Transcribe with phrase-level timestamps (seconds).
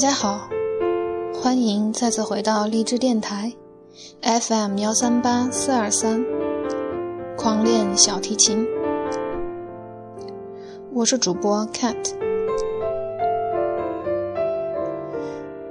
[0.00, 0.48] 大家好，
[1.34, 3.52] 欢迎再次回到励志电台
[4.22, 6.24] FM 幺三八四二三，
[7.36, 8.66] 狂练小提琴。
[10.94, 12.14] 我是主播 Cat。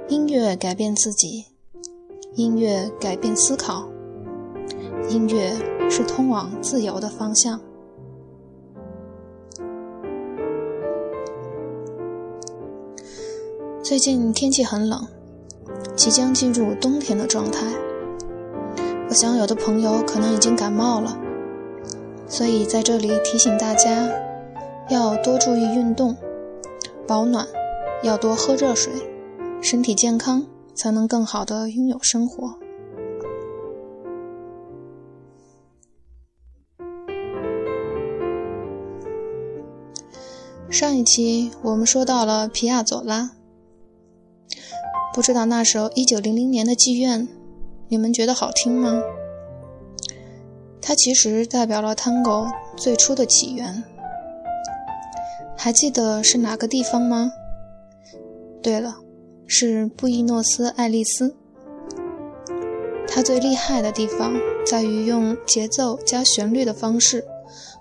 [0.06, 1.46] 音乐改变自己，
[2.36, 3.88] 音乐改变思考，
[5.08, 5.50] 音乐
[5.90, 7.60] 是通往自由的方向。
[13.90, 15.04] 最近天气很冷，
[15.96, 17.66] 即将进入冬天的状态。
[19.08, 21.18] 我想有的朋友可能已经感冒了，
[22.28, 24.08] 所以在这里提醒大家，
[24.88, 26.16] 要多注意运动，
[27.04, 27.44] 保暖，
[28.04, 28.92] 要多喝热水，
[29.60, 32.60] 身体健康才能更好的拥有生活。
[40.70, 43.32] 上一期我们说到了皮亚佐拉。
[45.20, 47.28] 不知道那首一九零零年的妓院，
[47.88, 49.02] 你们觉得好听吗？
[50.80, 53.84] 它其实代表了 Tango 最初的起源。
[55.58, 57.32] 还记得是哪个地方吗？
[58.62, 58.96] 对了，
[59.46, 61.36] 是布宜诺斯艾利斯。
[63.06, 64.32] 它最厉害的地方
[64.64, 67.26] 在于用节奏加旋律的方式，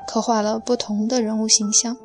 [0.06, 1.96] 刻画了不同的人物形象。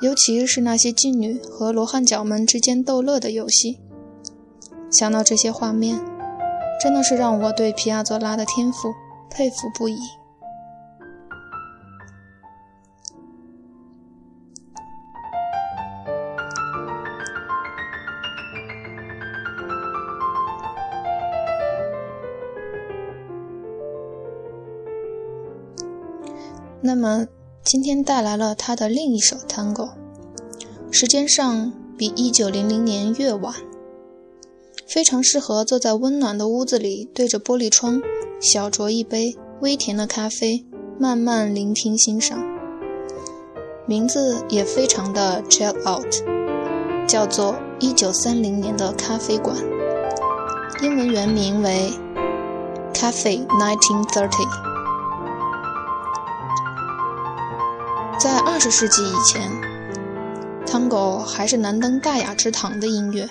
[0.00, 3.78] 尤其是那些妓女和罗汉角们之间逗乐的游戏，
[4.90, 5.98] 想到这些画面，
[6.82, 8.92] 真的是让我对皮亚佐拉的天赋
[9.30, 9.98] 佩服不已。
[26.82, 27.26] 那么。
[27.62, 29.90] 今天带来了他的另一首 Tango，
[30.90, 33.54] 时间上比一九零零年越晚，
[34.90, 38.02] 非常适合坐在温暖的屋子里，对着玻璃窗，
[38.40, 40.66] 小酌一杯微甜的咖啡，
[40.98, 42.42] 慢慢聆听欣赏。
[43.86, 49.56] 名字也非常的 chill out，叫做一九三零年的咖啡馆，
[50.82, 51.92] 英文原名为
[52.92, 54.48] Cafe Nineteen Thirty。
[58.18, 59.48] 在二十世纪以前
[60.66, 63.30] ，Tango 还是难登大雅之堂的音乐。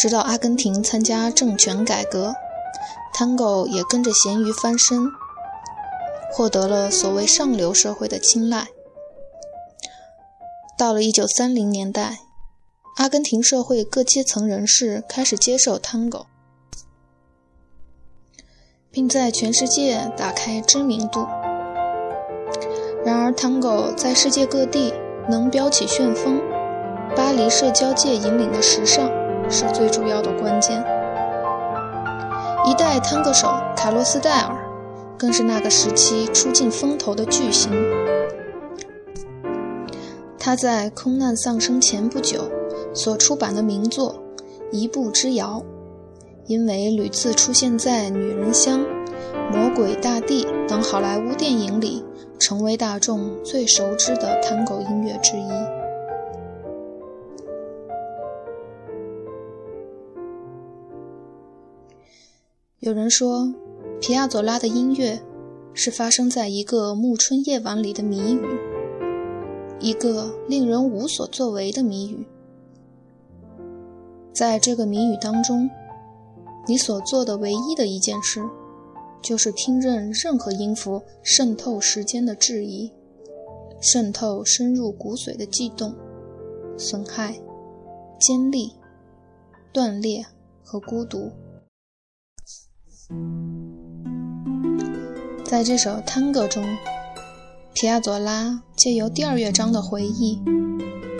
[0.00, 2.34] 直到阿根廷参加政权改革
[3.14, 5.06] ，Tango 也跟着咸鱼翻身，
[6.32, 8.68] 获得了所谓上流社会的青睐。
[10.78, 12.20] 到了1930年代，
[12.96, 16.24] 阿根廷社会各阶层人士开始接受 Tango，
[18.90, 21.26] 并在全世界打开知名度。
[23.04, 24.94] 然而，Tango 在世界各地
[25.28, 26.40] 能飙起旋风，
[27.14, 29.06] 巴黎社交界引领的时尚
[29.50, 30.78] 是最主要的关键。
[32.66, 34.56] 一代探戈手卡洛斯·戴尔
[35.18, 37.72] 更是那个时期出尽风头的巨星。
[40.38, 42.50] 他在空难丧生前不久
[42.94, 44.14] 所出版的名作
[44.70, 45.62] 《一步之遥》，
[46.46, 48.80] 因为屡次出现在《女人香》
[49.52, 52.04] 《魔鬼大地》等好莱坞电影里。
[52.40, 55.79] 成为大众最熟知的探戈音乐之一。
[62.80, 63.52] 有人说，
[64.00, 65.20] 皮亚佐拉的音乐
[65.74, 68.40] 是发生在一个暮春夜晚里的谜语，
[69.78, 72.26] 一个令人无所作为的谜语。
[74.32, 75.68] 在这个谜语当中，
[76.66, 78.42] 你所做的唯一的一件事。
[79.20, 82.90] 就是听任任何音符渗透时间的质疑，
[83.78, 85.94] 渗透深入骨髓的悸动、
[86.78, 87.38] 损害、
[88.18, 88.72] 尖利、
[89.74, 90.24] 断裂
[90.64, 91.30] 和孤独。
[95.44, 96.64] 在这首探戈中，
[97.74, 100.38] 皮亚佐拉借由第二乐章的回忆，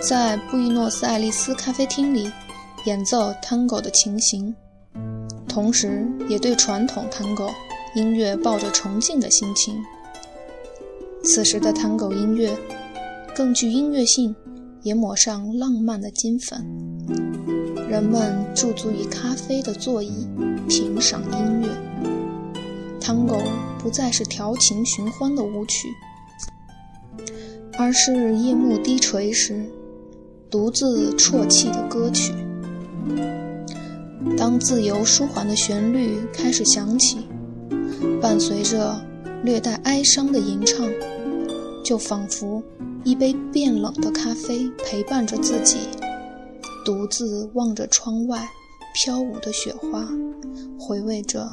[0.01, 2.31] 在布宜诺斯艾利斯咖啡厅里
[2.85, 4.55] 演奏探戈的情形，
[5.47, 7.49] 同时也对传统探戈。
[7.93, 9.75] 音乐抱着崇敬的心情。
[11.25, 12.57] 此时的探戈音乐
[13.35, 14.33] 更具音乐性，
[14.81, 16.65] 也抹上浪漫的金粉。
[17.91, 20.25] 人们驻足于咖啡的座椅，
[20.69, 21.67] 品赏音乐。
[23.01, 23.37] 探戈
[23.77, 25.89] 不再是调情寻欢的舞曲，
[27.77, 29.65] 而是夜幕低垂时
[30.49, 32.31] 独自啜泣的歌曲。
[34.37, 37.27] 当自由舒缓的旋律开始响起。
[38.21, 38.95] 伴随着
[39.43, 40.87] 略带哀伤的吟唱，
[41.83, 42.63] 就仿佛
[43.03, 45.79] 一杯变冷的咖啡陪伴着自己，
[46.83, 48.49] 独自望着窗外
[48.93, 50.07] 飘舞的雪花，
[50.79, 51.49] 回味着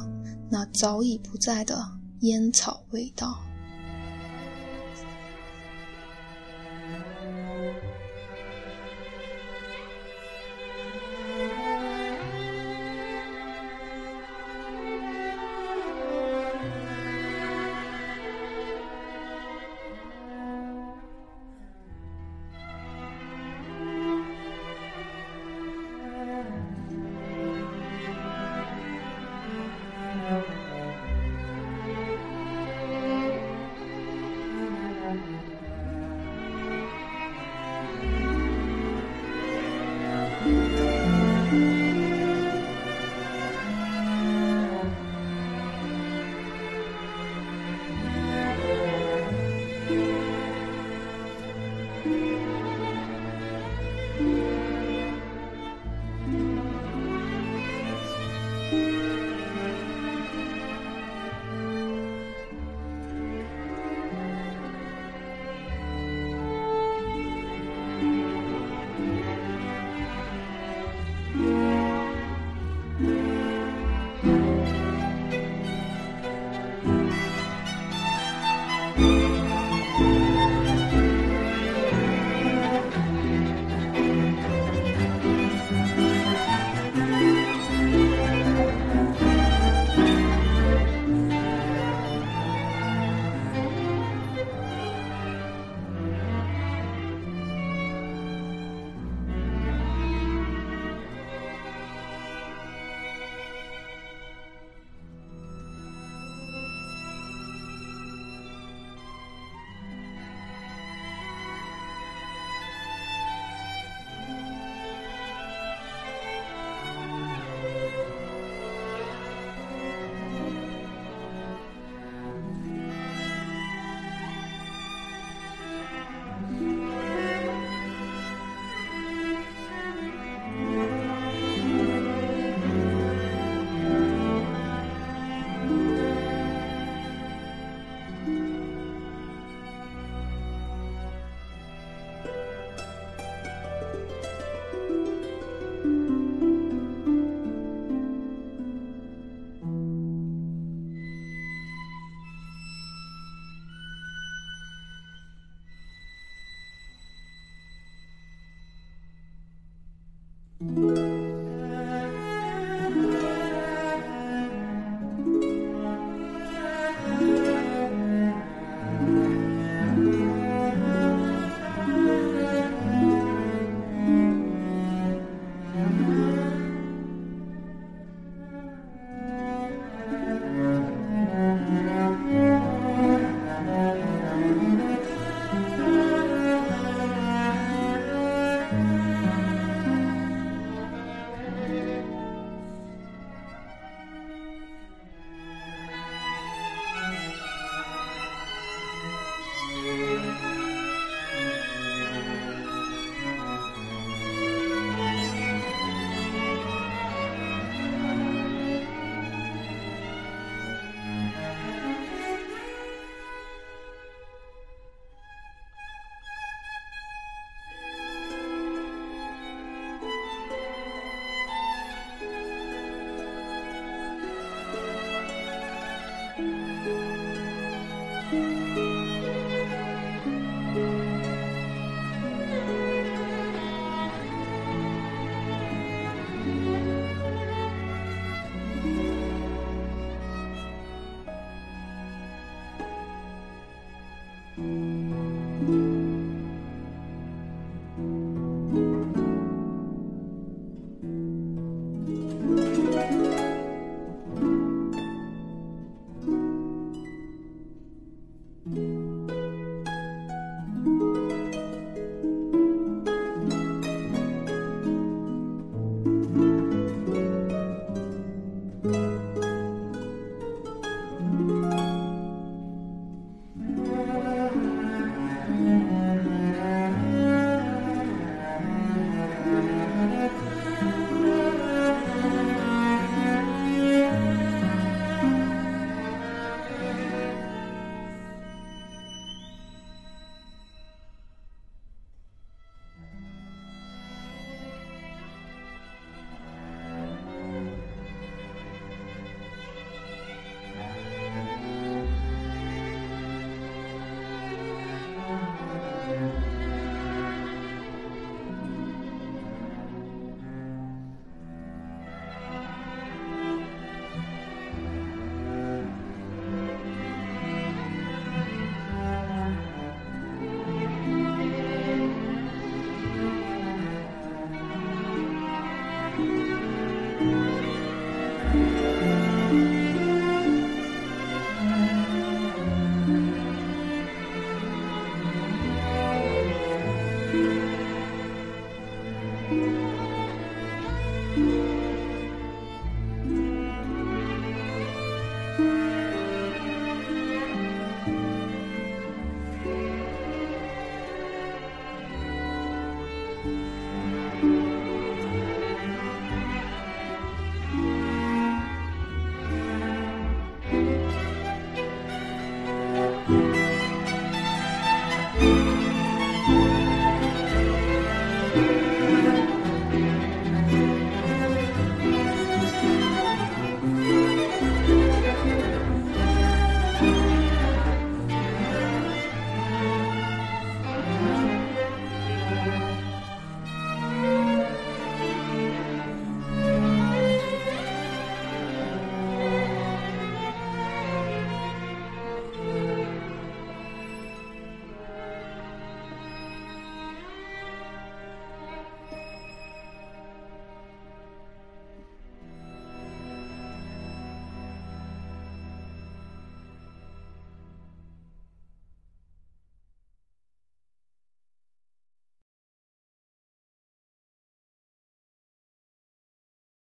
[0.49, 1.79] 那早已不在的
[2.21, 3.39] 烟草味道。